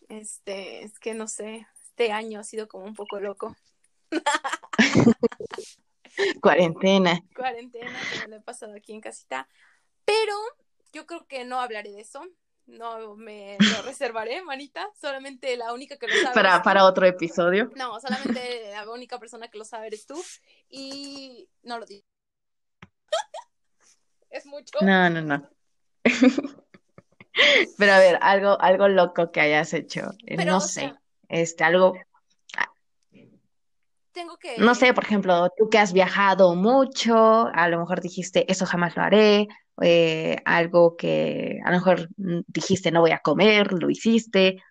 [0.09, 3.57] este, es que no sé, este año ha sido como un poco loco.
[6.41, 7.21] Cuarentena.
[7.35, 9.49] Cuarentena, que me lo he pasado aquí en casita,
[10.05, 10.35] pero
[10.93, 12.25] yo creo que no hablaré de eso,
[12.67, 17.71] no me lo reservaré, manita, solamente la única que lo sabe Para, para otro episodio.
[17.77, 20.23] No, solamente la única persona que lo sabe eres tú
[20.69, 22.05] y no lo digo.
[24.31, 24.79] Es mucho.
[24.81, 25.49] No, no, no.
[27.79, 30.11] Pero a ver, algo, algo loco que hayas hecho.
[30.27, 30.81] Eh, Pero, No o sé.
[30.81, 31.95] sea, Este, algo,
[34.15, 38.51] tengo no sé, que, por ejemplo, tú que has viajado mucho, a lo mejor dijiste,
[38.51, 39.49] eso jamás lo haré.
[39.83, 44.63] eh, algo que a lo mejor mm, dijiste, no voy a comer, lo hiciste.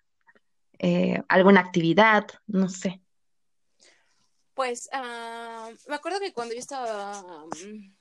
[0.78, 3.00] eh, alguna actividad, no sé.
[4.54, 7.94] pues, ah, me acuerdo que cuando yo estaba mm,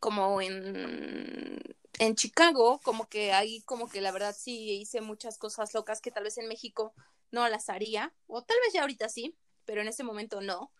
[0.00, 1.60] como en,
[1.98, 6.10] en Chicago, como que ahí, como que la verdad sí hice muchas cosas locas que
[6.10, 6.94] tal vez en México
[7.32, 9.36] no las haría, o tal vez ya ahorita sí,
[9.68, 10.72] pero en ese momento no.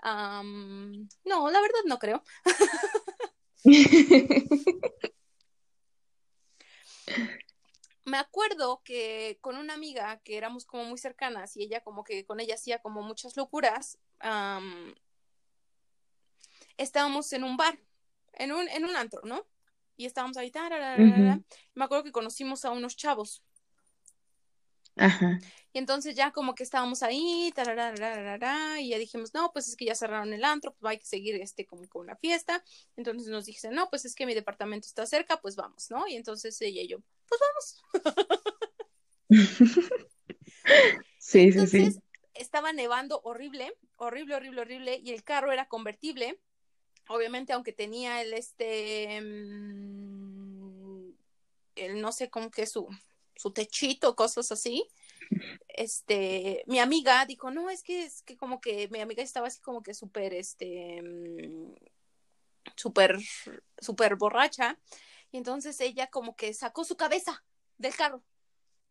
[0.00, 2.22] Am, no, la verdad no creo.
[8.04, 12.26] me acuerdo que con una amiga que éramos como muy cercanas y ella como que
[12.26, 14.94] con ella hacía como muchas locuras, am,
[16.76, 17.78] estábamos en un bar,
[18.34, 19.46] en un, en un antro, ¿no?
[19.96, 20.52] Y estábamos ahí,
[21.74, 23.42] me acuerdo que conocimos a unos chavos.
[24.96, 25.38] Ajá.
[25.72, 29.96] Y entonces ya como que estábamos ahí, y ya dijimos, no, pues es que ya
[29.96, 32.62] cerraron el antro, pues hay que seguir este como con la fiesta.
[32.96, 36.06] Entonces nos dije, no, pues es que mi departamento está cerca, pues vamos, ¿no?
[36.06, 37.82] Y entonces ella y yo, pues vamos.
[41.18, 42.00] Sí, sí, entonces sí.
[42.34, 46.38] estaba nevando horrible, horrible, horrible, horrible, y el carro era convertible.
[47.08, 51.12] Obviamente, aunque tenía el este, mm,
[51.76, 52.88] el no sé cómo que su,
[53.36, 54.88] su techito, cosas así.
[55.68, 59.60] Este, mi amiga dijo, no, es que es que como que mi amiga estaba así
[59.60, 61.74] como que súper, este, mm,
[62.76, 63.18] súper,
[63.78, 64.78] súper borracha.
[65.32, 67.44] Y entonces ella como que sacó su cabeza
[67.78, 68.22] del carro.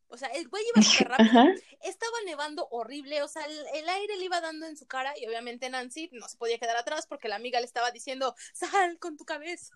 [0.08, 1.54] O sea, el güey iba súper rápido, Ajá.
[1.82, 5.26] estaba nevando horrible, o sea, el, el aire le iba dando en su cara y
[5.26, 9.18] obviamente Nancy no se podía quedar atrás porque la amiga le estaba diciendo, sal con
[9.18, 9.74] tu cabeza.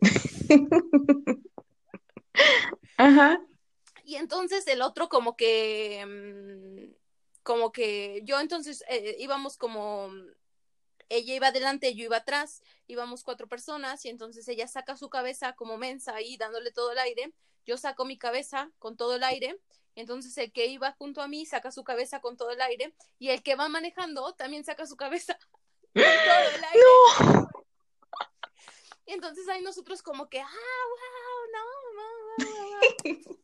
[2.98, 3.40] Ajá.
[4.10, 6.92] Y entonces el otro como que, mm,
[7.44, 10.10] como que yo entonces eh, íbamos como,
[11.08, 15.52] ella iba adelante, yo iba atrás, íbamos cuatro personas y entonces ella saca su cabeza
[15.52, 17.32] como mensa ahí dándole todo el aire,
[17.64, 19.60] yo saco mi cabeza con todo el aire,
[19.94, 23.28] entonces el que iba junto a mí saca su cabeza con todo el aire y
[23.28, 25.38] el que va manejando también saca su cabeza
[25.94, 26.80] con todo el aire.
[27.28, 27.48] No.
[29.06, 32.09] Y entonces ahí nosotros como que, ah, wow, no, no".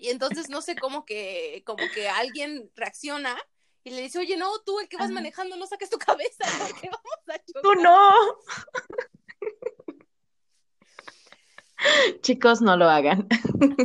[0.00, 3.36] Y entonces no sé cómo que, como que alguien reacciona
[3.82, 6.88] y le dice, oye, no, tú el que vas manejando, no saques tu cabeza porque
[6.88, 8.12] vamos a Tú no.
[12.22, 13.28] Chicos, no lo hagan.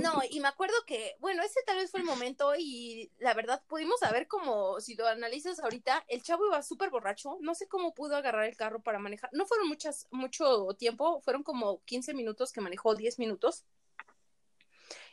[0.02, 3.62] No, y me acuerdo que, bueno, ese tal vez fue el momento y la verdad
[3.68, 7.94] pudimos saber como, si lo analizas ahorita, el chavo iba súper borracho, no sé cómo
[7.94, 12.52] pudo agarrar el carro para manejar, no fueron muchas, mucho tiempo, fueron como 15 minutos
[12.52, 13.66] que manejó, 10 minutos.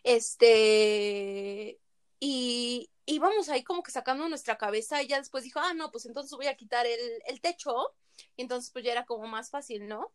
[0.09, 1.79] Este,
[2.21, 6.07] y íbamos ahí como que sacando nuestra cabeza y ya después dijo, ah, no, pues
[6.07, 7.95] entonces voy a quitar el, el techo,
[8.37, 10.11] y entonces pues ya era como más fácil, ¿no?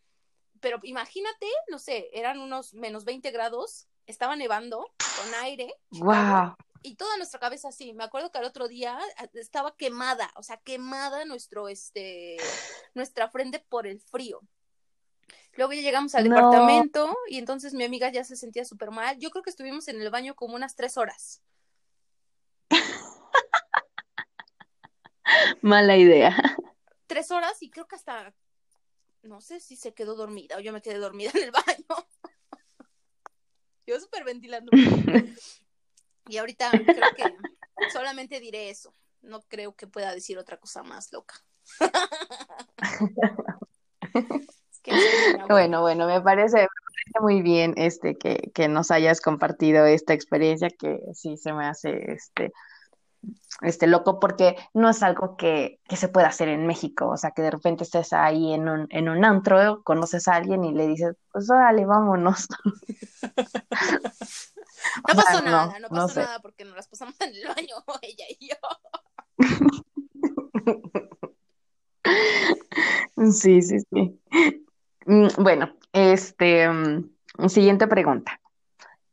[0.60, 6.56] Pero imagínate, no sé, eran unos menos 20 grados, estaba nevando con aire, Wow.
[6.82, 7.93] y toda nuestra cabeza así.
[7.93, 12.38] Me acuerdo que al otro día ah, estaba quemada, o sea, quemada nuestro, este,
[12.93, 14.41] nuestra frente por el frío.
[15.55, 19.19] Luego ya llegamos al departamento y entonces mi amiga ya se sentía súper mal.
[19.19, 21.43] Yo creo que estuvimos en el baño como unas tres horas.
[25.62, 26.36] Mala idea.
[27.05, 28.33] Tres horas y creo que hasta,
[29.21, 31.86] no sé si se quedó dormida o yo me quedé dormida en el baño.
[33.86, 34.71] yo súper ventilando.
[36.27, 37.31] y ahorita creo que
[37.91, 38.95] solamente diré eso.
[39.21, 41.36] No creo que pueda decir otra cosa más loca.
[45.50, 46.67] Bueno, bueno, me parece,
[47.22, 52.12] muy bien este que, que, nos hayas compartido esta experiencia que sí se me hace
[52.12, 52.52] este
[53.62, 57.32] este loco porque no es algo que, que, se pueda hacer en México, o sea,
[57.32, 60.88] que de repente estés ahí en un, en un antro, conoces a alguien y le
[60.88, 62.48] dices, pues órale, vámonos.
[65.08, 68.50] No pasó nada, no, pasó nada porque nos las pasamos en el baño, ella y
[68.50, 68.56] yo.
[73.32, 74.19] Sí, sí, sí.
[75.05, 78.39] Mm, bueno, este, mm, siguiente pregunta.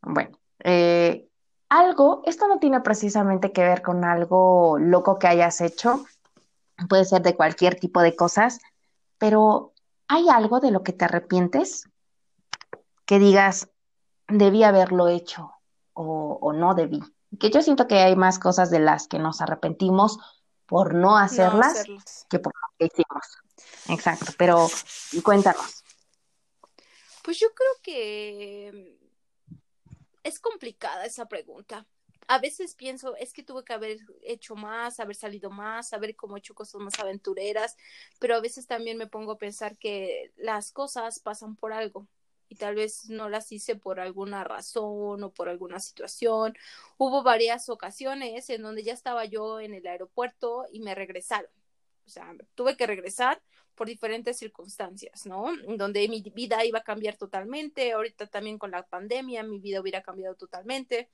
[0.03, 1.29] Bueno, eh,
[1.69, 6.05] algo, esto no tiene precisamente que ver con algo loco que hayas hecho,
[6.89, 8.61] puede ser de cualquier tipo de cosas,
[9.19, 9.73] pero
[10.09, 11.89] ¿hay algo de lo que te arrepientes?
[13.05, 13.71] Que digas,
[14.29, 15.53] debí haberlo hecho
[15.93, 17.01] o, no debí.
[17.39, 20.19] Que yo siento que hay más cosas de las que nos arrepentimos
[20.71, 21.85] por no hacerlas,
[22.29, 23.25] que por lo que hicimos.
[23.89, 24.69] Exacto, pero
[25.25, 25.83] cuéntanos.
[27.25, 28.97] Pues yo creo que
[30.23, 31.89] es complicada esa pregunta.
[32.29, 36.37] A veces pienso, es que tuve que haber hecho más, haber salido más, haber como
[36.37, 37.77] hecho cosas más aventureras,
[38.21, 42.07] pero a veces también me pongo a pensar que las cosas pasan por algo
[42.51, 46.55] y tal vez no las hice por alguna razón o por alguna situación.
[46.99, 51.51] Hubo varias ocasiones en donde ya estaba yo en el aeropuerto y me regresaron.
[52.05, 53.41] O sea, tuve que regresar
[53.77, 55.47] por diferentes circunstancias, ¿no?
[55.77, 57.93] Donde mi vida iba a cambiar totalmente.
[57.93, 61.09] Ahorita también con la pandemia mi vida hubiera cambiado totalmente.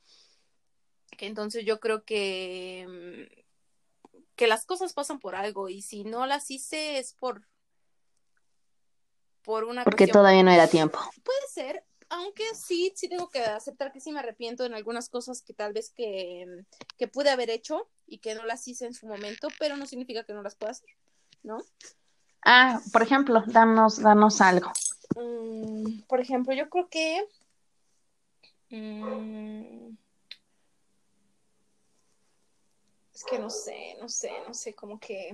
[1.18, 3.29] Entonces yo creo que
[4.37, 7.46] que las cosas pasan por algo y si no las hice es por
[9.46, 10.98] por una Porque todavía no era tiempo.
[11.22, 15.40] Puede ser, aunque sí, sí tengo que aceptar que sí me arrepiento en algunas cosas
[15.40, 16.64] que tal vez que,
[16.98, 20.24] que pude haber hecho y que no las hice en su momento, pero no significa
[20.24, 20.90] que no las pueda hacer,
[21.44, 21.62] ¿no?
[22.44, 24.72] Ah, por ejemplo, danos, danos algo.
[25.14, 27.24] Mm, por ejemplo, yo creo que
[28.70, 29.96] mm,
[33.14, 35.32] es que no sé, no sé, no sé, como que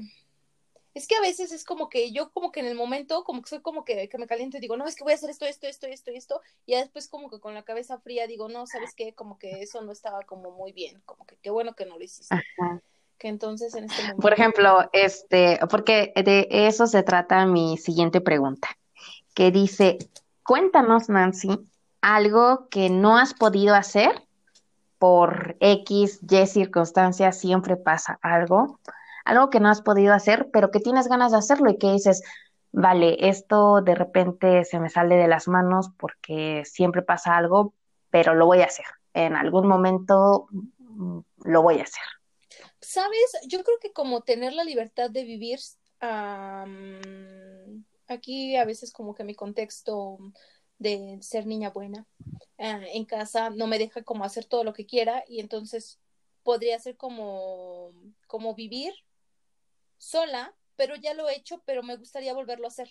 [0.95, 3.49] es que a veces es como que yo como que en el momento como que
[3.49, 5.47] soy como que, que me caliento y digo, no, es que voy a hacer esto,
[5.47, 8.67] esto, esto, esto y esto, y después como que con la cabeza fría digo, no,
[8.67, 9.15] ¿sabes qué?
[9.15, 12.05] Como que eso no estaba como muy bien, como que qué bueno que no lo
[12.05, 12.37] hiciste.
[13.19, 14.21] Que entonces en este momento...
[14.21, 18.69] Por ejemplo, este, porque de eso se trata mi siguiente pregunta,
[19.35, 19.99] que dice,
[20.43, 21.59] cuéntanos, Nancy,
[22.01, 24.27] algo que no has podido hacer
[24.99, 28.79] por X, Y circunstancias, siempre pasa algo
[29.25, 32.23] algo que no has podido hacer, pero que tienes ganas de hacerlo y que dices,
[32.73, 37.75] vale, esto de repente se me sale de las manos porque siempre pasa algo,
[38.11, 38.87] pero lo voy a hacer.
[39.15, 42.03] En algún momento mm, lo voy a hacer.
[42.81, 45.61] Sabes, yo creo que como tener la libertad de vivir,
[48.09, 50.19] aquí a veces como que mi contexto
[50.79, 52.07] de ser niña buena
[52.59, 56.01] ah, en casa no me deja como hacer todo lo que quiera y entonces
[56.43, 57.93] podría ser como,
[58.27, 58.93] como vivir
[60.03, 62.91] sola, pero ya lo he hecho, pero me gustaría volverlo a hacer.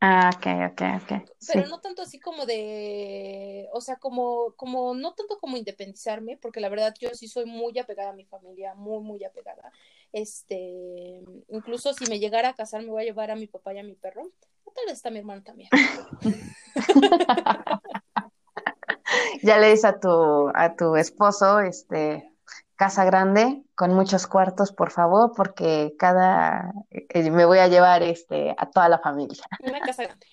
[0.00, 1.12] Ah, ok, ok, ok.
[1.52, 6.60] Pero no tanto así como de, o sea, como, como, no tanto como independizarme, porque
[6.60, 9.72] la verdad yo sí soy muy apegada a mi familia, muy, muy apegada.
[10.12, 13.78] Este, incluso si me llegara a casar, me voy a llevar a mi papá y
[13.78, 14.30] a mi perro.
[14.72, 15.70] tal vez está mi hermano también.
[19.42, 22.30] ya le dices a tu, a tu esposo, este,
[22.78, 28.54] casa grande con muchos cuartos, por favor, porque cada eh, me voy a llevar este
[28.56, 29.42] a toda la familia.
[29.60, 30.26] Una casa grande.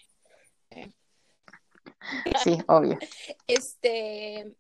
[2.44, 3.00] Sí, obvio.
[3.48, 4.56] Este,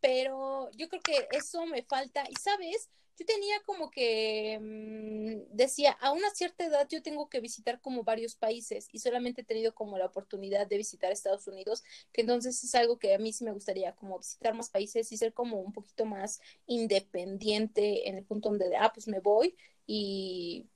[0.00, 2.24] pero yo creo que eso me falta.
[2.28, 7.40] Y sabes, yo tenía como que mm, decía, a una cierta edad yo tengo que
[7.40, 11.84] visitar como varios países y solamente he tenido como la oportunidad de visitar Estados Unidos,
[12.12, 15.16] que entonces es algo que a mí sí me gustaría como visitar más países y
[15.16, 20.68] ser como un poquito más independiente en el punto donde, ah, pues me voy y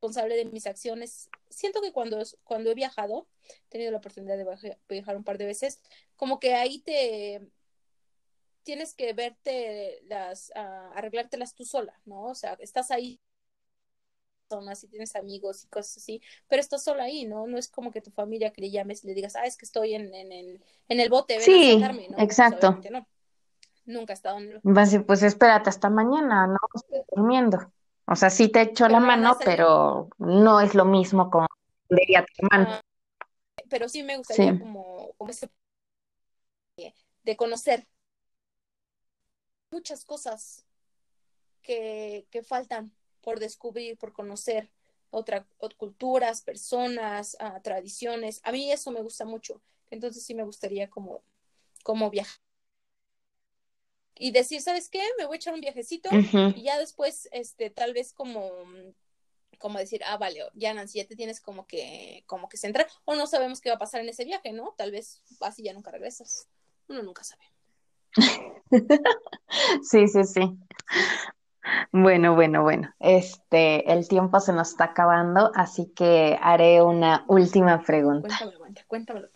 [0.00, 1.28] responsable de mis acciones.
[1.48, 3.26] Siento que cuando, cuando he viajado,
[3.66, 5.80] he tenido la oportunidad de viajar un par de veces,
[6.16, 7.48] como que ahí te
[8.68, 12.24] tienes que verte las, uh, arreglártelas tú sola, ¿no?
[12.24, 13.18] O sea, estás ahí
[14.46, 17.46] personas y tienes amigos y cosas así, pero estás sola ahí, ¿no?
[17.46, 19.64] No es como que tu familia que le llames y le digas, ah, es que
[19.64, 22.16] estoy en, en, el, en el bote, ven Sí, a sacarme, ¿no?
[22.16, 22.78] Pues, exacto.
[22.90, 23.08] no.
[23.86, 24.60] Nunca he estado en el...
[25.06, 27.72] Pues espérate hasta mañana, no estoy durmiendo.
[28.06, 31.46] O sea, sí te echo la Pero mano, pero no es lo mismo como
[31.88, 32.68] diría tu hermano.
[32.74, 32.82] Ah,
[33.70, 34.58] pero sí me gustaría Sí.
[34.58, 35.48] como, como ese
[37.24, 37.86] de conocer
[39.70, 40.64] muchas cosas
[41.62, 44.70] que, que faltan por descubrir, por conocer
[45.10, 48.40] otra, ot- culturas, personas, ah, tradiciones.
[48.44, 49.60] A mí eso me gusta mucho.
[49.90, 51.22] Entonces sí me gustaría como,
[51.82, 52.38] como viajar.
[54.16, 55.00] Y decir, ¿sabes qué?
[55.18, 56.10] Me voy a echar un viajecito
[56.54, 58.50] y ya después, este, tal vez como,
[59.58, 63.14] como decir, ah, vale, ya Nancy, ya te tienes como que, como que centrar, o
[63.14, 64.74] no sabemos qué va a pasar en ese viaje, ¿no?
[64.76, 66.48] Tal vez vas y ya nunca regresas.
[66.88, 67.44] Uno nunca sabe.
[69.82, 70.58] Sí, sí, sí.
[71.92, 72.92] Bueno, bueno, bueno.
[72.98, 78.28] Este, el tiempo se nos está acabando, así que haré una última pregunta.
[78.38, 79.28] Cuéntamelo, cuéntamelo.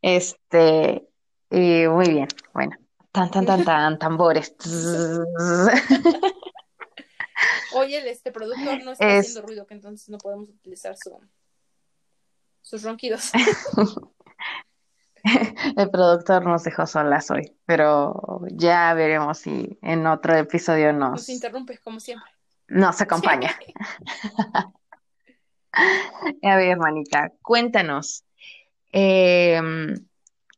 [0.00, 1.08] Este,
[1.50, 2.76] y muy bien, bueno.
[3.12, 4.54] Tan, tan, tan, tan, tambores.
[7.74, 11.18] Oye, el este productor no está Es- haciendo ruido, que entonces no podemos utilizar su,
[12.60, 13.30] sus ronquidos.
[15.76, 21.28] El productor nos dejó solas hoy, pero ya veremos si en otro episodio Nos nos,
[21.28, 22.30] interrumpes como siempre.
[22.68, 23.54] nos acompaña.
[26.42, 28.24] A ver, hermanita, cuéntanos,
[28.90, 29.94] em,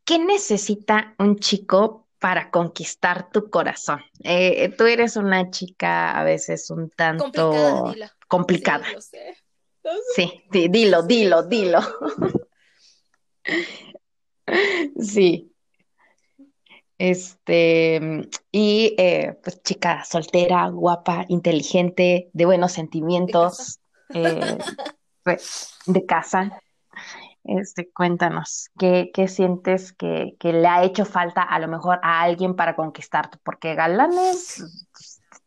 [0.04, 4.00] ¿qué necesita un chico para conquistar tu corazón?
[4.24, 8.12] Eh, tú eres una chica a veces un Complicada, tanto Dila.
[8.26, 8.84] complicada.
[8.86, 9.36] Sí, lo sé.
[9.84, 10.00] Lo sé.
[10.16, 11.80] Sí, di- dilo, dilo, dilo.
[15.00, 15.50] Sí.
[16.96, 23.80] Este, y eh, pues chica soltera, guapa, inteligente, de buenos sentimientos,
[24.14, 24.58] eh,
[25.24, 26.60] pues, de casa.
[27.42, 32.22] Este, cuéntanos, ¿qué, qué sientes que, que le ha hecho falta a lo mejor a
[32.22, 33.38] alguien para conquistarte?
[33.42, 34.64] Porque galanes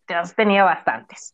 [0.05, 1.33] te has tenido bastantes.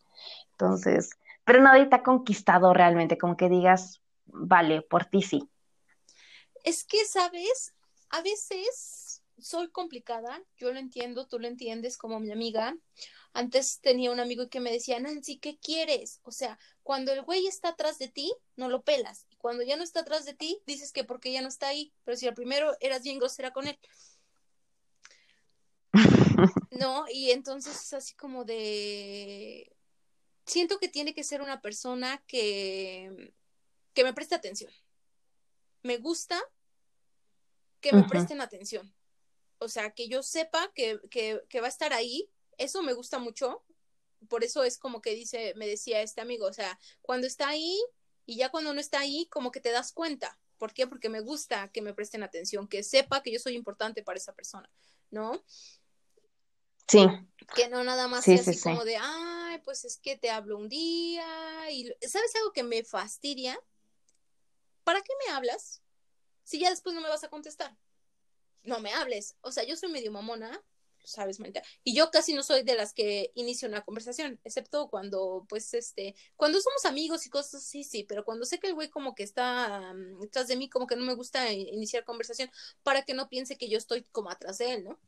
[0.51, 1.09] Entonces,
[1.43, 5.49] pero nadie te ha conquistado realmente, como que digas, vale, por ti sí.
[6.63, 7.73] Es que, ¿sabes?
[8.09, 12.75] A veces soy complicada, yo lo entiendo, tú lo entiendes como mi amiga.
[13.33, 16.19] Antes tenía un amigo que me decía, Nancy, ¿qué quieres?
[16.23, 19.25] O sea, cuando el güey está atrás de ti, no lo pelas.
[19.29, 21.91] Y cuando ya no está atrás de ti, dices que porque ya no está ahí.
[22.03, 23.79] Pero si al primero eras bien grosera con él.
[26.71, 29.71] No, y entonces es así como de...
[30.45, 33.31] Siento que tiene que ser una persona que,
[33.93, 34.71] que me preste atención.
[35.83, 36.41] Me gusta
[37.81, 38.93] que me presten atención.
[39.59, 42.29] O sea, que yo sepa que, que, que va a estar ahí.
[42.57, 43.63] Eso me gusta mucho.
[44.29, 47.77] Por eso es como que dice, me decía este amigo, o sea, cuando está ahí
[48.25, 50.39] y ya cuando no está ahí, como que te das cuenta.
[50.57, 50.87] ¿Por qué?
[50.87, 54.33] Porque me gusta que me presten atención, que sepa que yo soy importante para esa
[54.33, 54.69] persona,
[55.11, 55.43] ¿no?
[56.87, 57.05] Sí,
[57.55, 58.69] que no nada más Sí, sea sí, así sí.
[58.69, 62.83] como de, ay, pues es que te hablo un día y ¿sabes algo que me
[62.83, 63.59] fastidia?
[64.83, 65.81] ¿Para qué me hablas
[66.43, 67.77] si ya después no me vas a contestar?
[68.63, 69.35] No me hables.
[69.41, 70.63] O sea, yo soy medio mamona,
[71.03, 75.45] sabes, Marita, y yo casi no soy de las que inicio una conversación, excepto cuando,
[75.49, 78.89] pues, este, cuando somos amigos y cosas así, sí, pero cuando sé que el güey
[78.89, 82.49] como que está um, detrás de mí, como que no me gusta iniciar conversación
[82.83, 84.99] para que no piense que yo estoy como atrás de él, ¿no?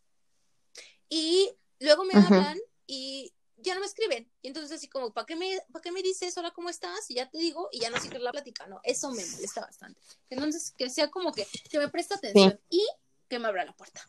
[1.08, 4.30] Y luego me hablan y ya no me escriben.
[4.42, 7.10] Y entonces así como, ¿para qué me, para qué me dices hola, cómo estás?
[7.10, 8.80] Y ya te digo, y ya no sigues la plática, ¿no?
[8.84, 10.00] Eso me molesta bastante.
[10.30, 12.86] Entonces, que sea como que, que me preste atención y
[13.28, 14.02] que me abra la puerta.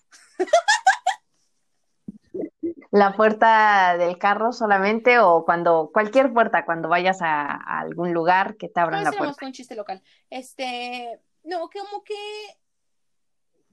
[2.90, 8.56] ¿La puerta del carro solamente o cuando, cualquier puerta, cuando vayas a, a algún lugar
[8.56, 9.46] que te abran la más puerta?
[9.46, 10.02] un chiste local.
[10.30, 12.14] Este, no, como que,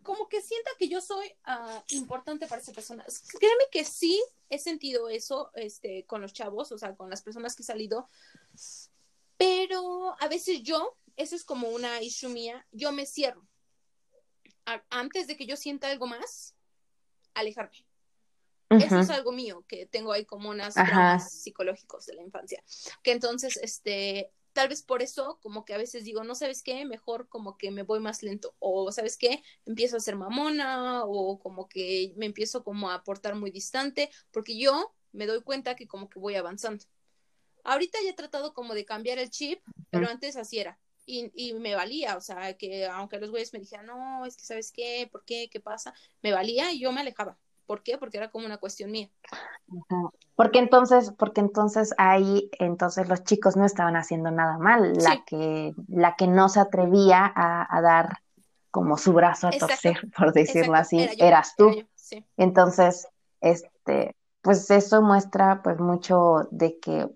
[0.03, 3.05] como que sienta que yo soy ah, importante para esa persona.
[3.39, 7.55] Créeme que sí he sentido eso, este, con los chavos, o sea, con las personas
[7.55, 8.09] que he salido,
[9.37, 13.45] pero a veces yo, eso es como una issue mía, yo me cierro.
[14.65, 16.55] A- antes de que yo sienta algo más,
[17.33, 17.85] alejarme.
[18.69, 20.75] Eso es algo mío, que tengo ahí como unas
[21.31, 22.63] psicológicos de la infancia.
[23.03, 26.85] Que entonces, este, tal vez por eso, como que a veces digo, no sabes qué,
[26.85, 28.55] mejor como que me voy más lento.
[28.59, 33.35] O sabes qué, empiezo a ser mamona, o como que me empiezo como a portar
[33.35, 36.85] muy distante, porque yo me doy cuenta que como que voy avanzando.
[37.63, 40.79] Ahorita ya he tratado como de cambiar el chip, pero antes así era.
[41.05, 44.45] Y, y me valía, o sea, que aunque los güeyes me dijeran, no, es que
[44.45, 45.49] sabes qué, ¿por qué?
[45.51, 45.93] ¿Qué pasa?
[46.21, 47.37] Me valía y yo me alejaba.
[47.65, 47.97] ¿Por qué?
[47.97, 49.09] Porque era como una cuestión mía.
[50.35, 54.93] Porque entonces, porque entonces ahí, entonces los chicos no estaban haciendo nada mal.
[54.93, 58.17] La que, la que no se atrevía a, dar
[58.71, 61.71] como su brazo a torcer, por decirlo así, eras tú.
[62.37, 63.07] Entonces,
[63.41, 67.07] este, pues eso muestra pues mucho de que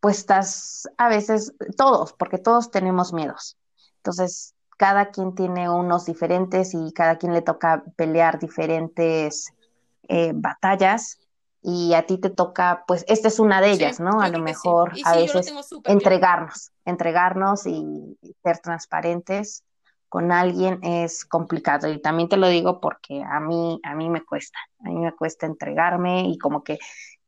[0.00, 3.56] pues estás a veces, todos, porque todos tenemos miedos.
[3.96, 9.52] Entonces, cada quien tiene unos diferentes y cada quien le toca pelear diferentes
[10.08, 11.18] eh, batallas
[11.62, 14.20] y a ti te toca, pues esta es una de ellas, ¿no?
[14.20, 15.52] A lo mejor a veces
[15.84, 19.64] entregarnos, entregarnos y ser transparentes
[20.08, 24.24] con alguien es complicado y también te lo digo porque a mí a mí me
[24.24, 26.78] cuesta, a mí me cuesta entregarme y como que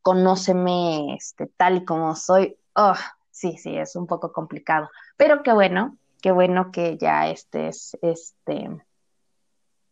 [0.01, 2.57] conóceme este tal y como soy.
[2.75, 2.95] Oh,
[3.31, 8.69] sí, sí, es un poco complicado, pero qué bueno, qué bueno que ya estés este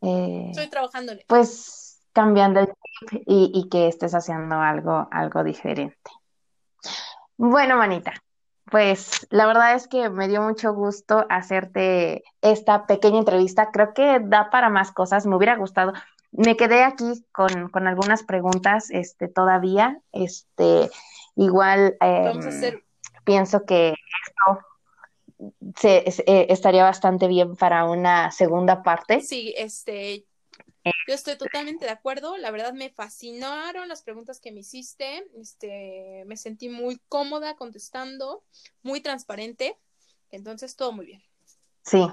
[0.02, 1.14] eh, Estoy trabajando.
[1.28, 1.87] Pues
[2.18, 6.09] cambiando el chip y, que estés haciendo algo, algo diferente.
[7.38, 8.11] Bueno, manita,
[8.72, 13.70] pues la verdad es que me dio mucho gusto hacerte esta pequeña entrevista.
[13.72, 15.28] Creo que da para más cosas.
[15.28, 15.93] Me hubiera gustado.
[16.32, 20.01] Me quedé aquí con, algunas preguntas este, todavía.
[20.11, 20.89] Este,
[21.36, 22.39] igual em,
[23.26, 23.93] pienso que
[24.26, 24.65] esto
[25.76, 29.22] se, eh, estaría bastante bien para una segunda parte.
[29.22, 30.26] Sí, este,
[31.08, 36.24] yo estoy totalmente de acuerdo, la verdad me fascinaron las preguntas que me hiciste, este,
[36.26, 38.44] me sentí muy cómoda contestando,
[38.84, 39.78] muy transparente,
[40.30, 41.24] entonces todo muy bien.
[41.84, 42.06] Sí.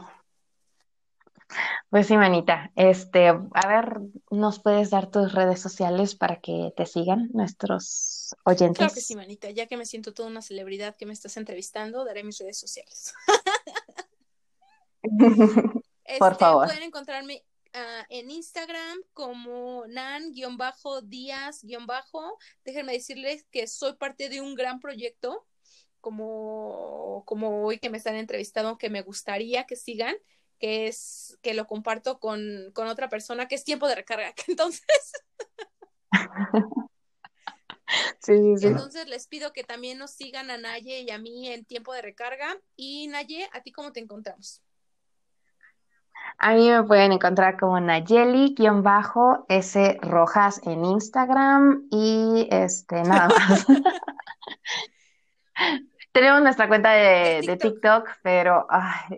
[1.91, 4.01] Pues sí, manita, este, a ver,
[4.31, 8.79] ¿nos puedes dar tus redes sociales para que te sigan nuestros oyentes?
[8.79, 12.05] Claro que sí, manita, ya que me siento toda una celebridad que me estás entrevistando,
[12.05, 13.15] daré mis redes sociales.
[16.19, 16.67] Por este, favor.
[16.67, 17.45] Pueden encontrarme
[17.77, 21.65] Ah, en Instagram como nan-díaz-
[22.65, 25.45] Déjenme decirles que soy parte de un gran proyecto,
[26.01, 30.15] como, como hoy que me están entrevistando, que me gustaría que sigan,
[30.61, 34.33] que es que lo comparto con, otra persona, que es tiempo de recarga.
[34.47, 35.13] Entonces.
[38.29, 42.03] Entonces les pido que también nos sigan a Naye y a mí en tiempo de
[42.03, 42.57] recarga.
[42.77, 44.63] Y Naye, ¿a ti cómo te encontramos?
[46.39, 48.59] A mí me pueden encontrar como Nayeli-S
[50.03, 53.67] Rojas en Instagram y este, nada más.
[56.13, 58.09] Tenemos nuestra cuenta de, TikTok.
[58.23, 58.69] pero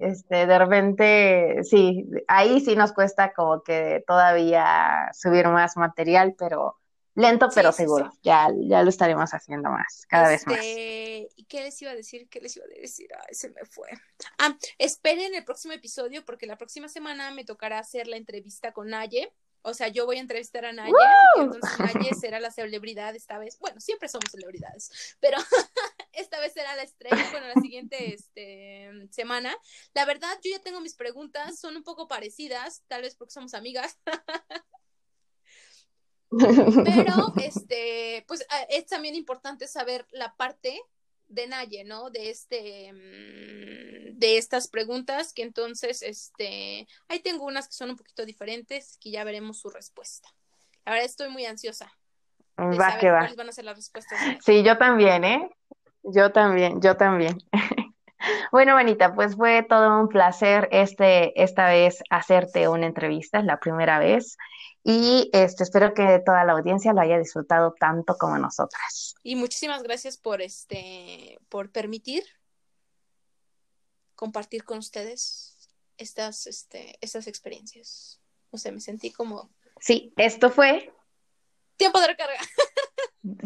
[0.00, 6.78] este, de repente, sí, ahí sí nos cuesta como que todavía subir más material, pero
[7.16, 8.12] Lento pero seguro.
[8.22, 10.58] Ya, ya lo estaremos haciendo más, cada vez más.
[10.58, 12.28] Este, ¿Y qué les iba a decir?
[12.28, 13.08] ¿Qué les iba a decir?
[13.26, 13.88] Ay, se me fue.
[14.38, 18.90] Ah, esperen el próximo episodio porque la próxima semana me tocará hacer la entrevista con
[18.90, 19.32] Naye.
[19.62, 20.92] O sea, yo voy a entrevistar a Naye,
[21.38, 23.58] entonces Naye será la celebridad esta vez.
[23.60, 25.38] Bueno, siempre somos celebridades, pero
[26.12, 29.56] esta vez será la estrella, bueno, la siguiente este, semana.
[29.94, 33.54] La verdad, yo ya tengo mis preguntas, son un poco parecidas, tal vez porque somos
[33.54, 33.98] amigas.
[36.84, 40.80] Pero, este, pues ah, es también importante saber la parte
[41.28, 42.10] de Naye, ¿no?
[42.10, 47.96] De este, mm, de estas preguntas, que entonces, este, ahí tengo unas que son un
[47.96, 50.28] poquito diferentes, que ya veremos su respuesta.
[50.84, 51.92] La verdad estoy muy ansiosa.
[52.58, 53.28] Va que va.
[53.36, 54.18] van a ser las respuestas.
[54.44, 55.50] Sí, yo también, ¿eh?
[56.02, 57.36] Yo también, yo también.
[58.52, 63.58] Bueno, Manita, pues fue todo un placer este, esta vez hacerte una entrevista, es la
[63.58, 64.36] primera vez.
[64.82, 69.14] Y este, espero que toda la audiencia lo haya disfrutado tanto como nosotras.
[69.22, 72.22] Y muchísimas gracias por este, por permitir
[74.14, 78.20] compartir con ustedes estas, este, estas experiencias.
[78.50, 79.50] O sea, me sentí como.
[79.80, 80.92] Sí, esto fue.
[81.76, 82.38] Tiempo de recarga.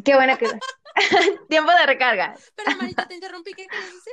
[0.05, 0.47] Qué buena que.
[1.49, 2.37] Tiempo de recarga.
[2.55, 3.53] Pero, Marita, te interrumpí.
[3.55, 4.13] ¿Qué quieres decir?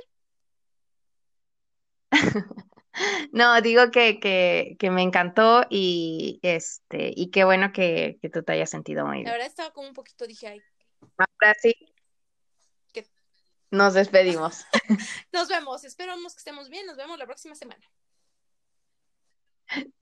[3.31, 8.41] No, digo que, que, que, me encantó y este, y qué bueno que, que tú
[8.41, 9.25] te hayas sentido muy bien.
[9.25, 10.63] La verdad estaba como un poquito, dije, ay.
[11.15, 11.75] Ahora sí.
[13.69, 14.65] Nos despedimos.
[15.33, 17.85] Nos vemos, esperamos que estemos bien, nos vemos la próxima semana.